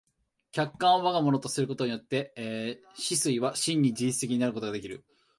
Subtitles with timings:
[0.51, 5.05] 客観を我が物とすることによって思惟は真に自律的になることができる。